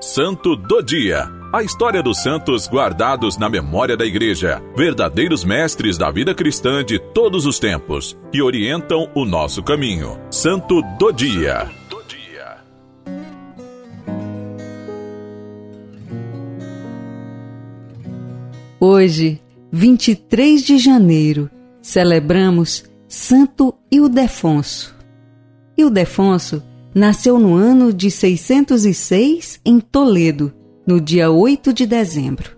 Santo 0.00 0.54
do 0.54 0.82
Dia. 0.82 1.26
A 1.50 1.62
história 1.62 2.02
dos 2.02 2.22
santos 2.22 2.68
guardados 2.68 3.38
na 3.38 3.48
memória 3.48 3.96
da 3.96 4.04
Igreja, 4.04 4.62
verdadeiros 4.76 5.42
mestres 5.42 5.96
da 5.96 6.10
vida 6.10 6.34
cristã 6.34 6.84
de 6.84 6.98
todos 6.98 7.46
os 7.46 7.58
tempos, 7.58 8.14
que 8.30 8.42
orientam 8.42 9.10
o 9.14 9.24
nosso 9.24 9.62
caminho. 9.62 10.20
Santo 10.30 10.82
do 10.98 11.10
Dia. 11.12 11.70
Hoje, 18.78 19.40
23 19.72 20.62
de 20.62 20.76
janeiro, 20.76 21.50
celebramos 21.80 22.84
Santo 23.08 23.74
Ildefonso. 23.90 24.94
Ildefonso 25.74 26.62
nasceu 26.96 27.38
no 27.38 27.54
ano 27.54 27.92
de 27.92 28.10
606 28.10 29.60
em 29.66 29.78
Toledo, 29.78 30.50
no 30.86 30.98
dia 30.98 31.30
8 31.30 31.70
de 31.70 31.84
dezembro. 31.84 32.56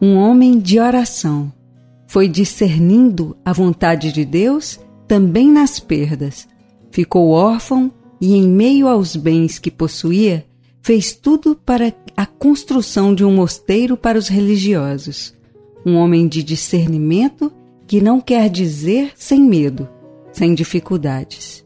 Um 0.00 0.14
homem 0.14 0.60
de 0.60 0.78
oração. 0.78 1.52
Foi 2.06 2.28
discernindo 2.28 3.36
a 3.44 3.52
vontade 3.52 4.12
de 4.12 4.24
Deus 4.24 4.78
também 5.08 5.50
nas 5.50 5.80
perdas. 5.80 6.46
Ficou 6.92 7.30
órfão 7.30 7.90
e, 8.20 8.36
em 8.36 8.48
meio 8.48 8.86
aos 8.86 9.16
bens 9.16 9.58
que 9.58 9.70
possuía, 9.70 10.46
fez 10.80 11.12
tudo 11.12 11.56
para 11.56 11.92
a 12.16 12.24
construção 12.24 13.12
de 13.12 13.24
um 13.24 13.34
mosteiro 13.34 13.96
para 13.96 14.16
os 14.16 14.28
religiosos. 14.28 15.34
Um 15.84 15.96
homem 15.96 16.28
de 16.28 16.40
discernimento 16.40 17.52
que 17.84 18.00
não 18.00 18.20
quer 18.20 18.48
dizer 18.48 19.10
sem 19.16 19.40
medo, 19.40 19.88
sem 20.30 20.54
dificuldades. 20.54 21.64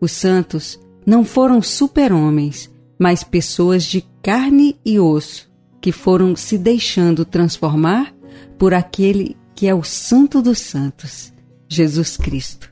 Os 0.00 0.10
santos 0.10 0.80
não 1.06 1.24
foram 1.24 1.60
super-homens, 1.60 2.70
mas 2.98 3.22
pessoas 3.22 3.84
de 3.84 4.04
carne 4.22 4.76
e 4.84 4.98
osso, 4.98 5.50
que 5.80 5.92
foram 5.92 6.34
se 6.34 6.56
deixando 6.56 7.24
transformar 7.24 8.14
por 8.58 8.72
aquele 8.72 9.36
que 9.54 9.66
é 9.66 9.74
o 9.74 9.82
Santo 9.82 10.40
dos 10.40 10.58
Santos, 10.58 11.32
Jesus 11.68 12.16
Cristo. 12.16 12.70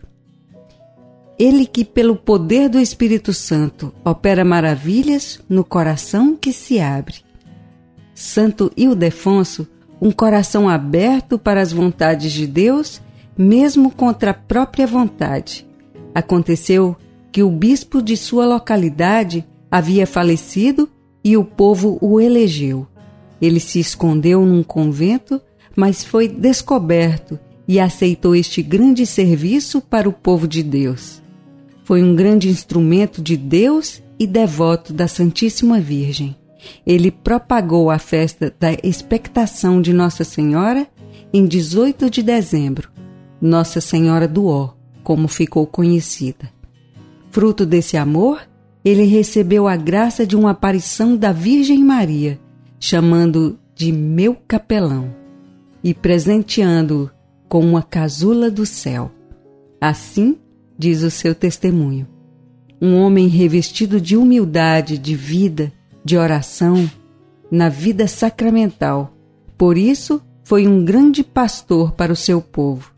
Ele 1.39 1.67
que, 1.67 1.85
pelo 1.85 2.17
poder 2.17 2.69
do 2.69 2.79
Espírito 2.79 3.33
Santo, 3.33 3.93
opera 4.05 4.45
maravilhas 4.45 5.41
no 5.49 5.65
coração 5.65 6.37
que 6.37 6.53
se 6.53 6.79
abre. 6.79 7.17
Santo 8.15 8.71
Ildefonso, 8.77 9.67
um 10.01 10.11
coração 10.11 10.69
aberto 10.69 11.39
para 11.39 11.61
as 11.61 11.73
vontades 11.73 12.33
de 12.33 12.47
Deus, 12.47 13.01
mesmo 13.37 13.91
contra 13.91 14.31
a 14.31 14.35
própria 14.35 14.87
vontade. 14.87 15.67
Aconteceu 16.15 16.97
que 17.33 17.43
o 17.43 17.51
bispo 17.51 18.03
de 18.03 18.15
sua 18.15 18.45
localidade 18.45 19.45
havia 19.71 20.07
falecido 20.07 20.89
e 21.25 21.35
o 21.35 21.43
povo 21.43 21.97
o 22.03 22.21
elegeu. 22.21 22.87
Ele 23.41 23.59
se 23.59 23.81
escondeu 23.81 24.45
num 24.45 24.63
convento, 24.63 25.41
mas 25.75 26.05
foi 26.05 26.29
descoberto 26.29 27.39
e 27.67 27.81
aceitou 27.81 28.37
este 28.37 28.63
grande 28.63 29.07
serviço 29.07 29.81
para 29.81 30.09
o 30.09 30.13
povo 30.13 30.47
de 30.47 30.63
Deus. 30.63 31.23
Foi 31.85 32.03
um 32.03 32.15
grande 32.15 32.51
instrumento 32.51 33.23
de 33.23 33.37
Deus 33.37 34.03
e 34.19 34.27
devoto 34.27 34.93
da 34.93 35.09
Santíssima 35.09 35.81
Virgem. 35.81 36.37
Ele 36.87 37.11
propagou 37.11 37.91
a 37.91 37.99
festa 37.99 38.55
da 38.61 38.73
expectação 38.85 39.81
de 39.81 39.93
Nossa 39.93 40.23
Senhora 40.23 40.87
em 41.33 41.47
18 41.47 42.11
de 42.11 42.23
dezembro, 42.23 42.91
Nossa 43.41 43.81
Senhora 43.81 44.29
do 44.29 44.47
Ó, 44.47 44.75
como 45.03 45.27
ficou 45.27 45.67
conhecida. 45.67 46.62
Fruto 47.33 47.65
desse 47.65 47.97
amor, 47.97 48.43
ele 48.85 49.05
recebeu 49.05 49.67
a 49.67 49.75
graça 49.75 50.27
de 50.27 50.37
uma 50.37 50.51
aparição 50.51 51.17
da 51.17 51.33
Virgem 51.33 51.83
Maria, 51.83 52.39
chamando 52.79 53.59
de 53.75 53.91
meu 53.91 54.37
capelão 54.47 55.15
e 55.83 55.95
presenteando-o 55.95 57.11
com 57.49 57.61
uma 57.61 57.83
casula 57.83 58.51
do 58.51 58.67
céu. 58.67 59.11
Assim 59.81 60.37
diz 60.79 61.03
o 61.03 61.11
seu 61.11 61.35
testemunho. 61.35 62.07
Um 62.79 62.97
homem 62.97 63.29
revestido 63.29 63.99
de 63.99 64.15
humildade, 64.15 64.99
de 64.99 65.15
vida, 65.15 65.73
de 66.05 66.19
oração, 66.19 66.89
na 67.51 67.71
vida 67.71 68.07
sacramental. 68.07 69.11
Por 69.57 69.79
isso, 69.79 70.21
foi 70.45 70.69
um 70.69 70.85
grande 70.85 71.25
pastor 71.25 71.93
para 71.93 72.13
o 72.13 72.17
seu 72.17 72.43
povo. 72.43 72.93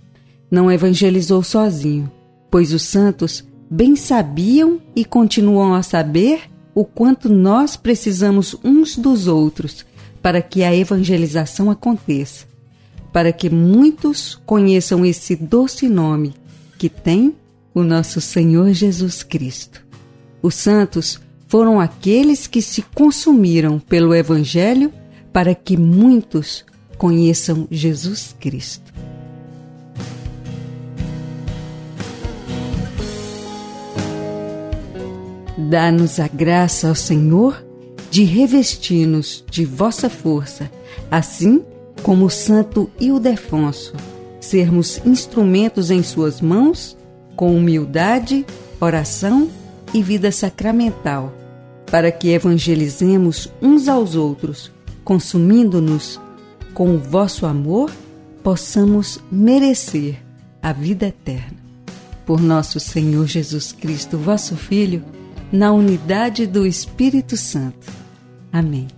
Não 0.51 0.69
evangelizou 0.73 1.41
sozinho, 1.45 2.11
pois 2.51 2.73
os 2.73 2.83
santos 2.83 3.45
bem 3.71 3.97
sabiam 3.97 4.81
e 4.95 5.05
continuam 5.05 5.75
a 5.75 5.83
saber 5.83 6.43
o 6.75 6.85
quanto 6.85 7.29
nós 7.29 7.77
precisamos 7.77 8.57
uns 8.65 8.97
dos 8.97 9.27
outros 9.27 9.87
para 10.21 10.43
que 10.43 10.63
a 10.63 10.75
evangelização 10.75 11.71
aconteça, 11.71 12.47
para 13.13 13.33
que 13.33 13.49
muitos 13.49 14.41
conheçam 14.47 15.05
esse 15.05 15.37
doce 15.37 15.89
nome 15.89 16.35
que 16.79 16.89
tem 16.89 17.35
o 17.75 17.83
nosso 17.83 18.21
Senhor 18.21 18.73
Jesus 18.73 19.23
Cristo. 19.23 19.85
Os 20.43 20.55
santos 20.55 21.21
foram 21.47 21.79
aqueles 21.81 22.47
que 22.47 22.61
se 22.61 22.83
consumiram 22.95 23.79
pelo 23.79 24.15
Evangelho 24.15 24.93
para 25.33 25.55
que 25.55 25.77
muitos 25.77 26.65
conheçam 26.97 27.67
Jesus 27.71 28.35
Cristo. 28.41 28.93
Dá-nos 35.69 36.21
a 36.21 36.29
graça, 36.29 36.89
ao 36.89 36.95
Senhor, 36.95 37.65
de 38.11 38.23
revestir-nos 38.25 39.45
de 39.51 39.65
vossa 39.65 40.11
força, 40.11 40.71
assim 41.11 41.65
como 42.03 42.27
o 42.27 42.31
santo 42.31 42.91
Ildefonso, 43.01 43.95
sermos 44.41 45.01
instrumentos 45.07 45.91
em 45.91 46.03
suas 46.03 46.41
mãos, 46.41 46.97
com 47.35 47.57
humildade, 47.57 48.45
oração 48.79 49.49
e 49.95 50.03
vida 50.03 50.31
sacramental, 50.31 51.33
para 51.91 52.13
que 52.13 52.29
evangelizemos 52.29 53.51
uns 53.63 53.89
aos 53.89 54.15
outros, 54.15 54.71
consumindo-nos 55.03 56.21
com 56.75 56.95
o 56.95 56.99
vosso 56.99 57.47
amor, 57.47 57.91
possamos 58.43 59.19
merecer 59.33 60.17
a 60.63 60.75
vida 60.75 61.07
eterna. 61.07 61.57
Por 62.27 62.41
nosso 62.41 62.79
Senhor 62.79 63.27
Jesus 63.27 63.73
Cristo, 63.73 64.19
vosso 64.19 64.57
Filho, 64.57 65.03
na 65.55 65.73
unidade 65.73 66.49
do 66.49 66.67
Espírito 66.67 67.37
Santo. 67.37 67.87
Amém. 68.53 68.89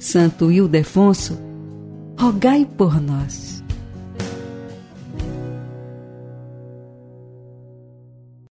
Santo 0.00 0.50
Ildefonso, 0.50 1.38
rogai 2.18 2.66
por 2.76 3.00
nós. 3.00 3.55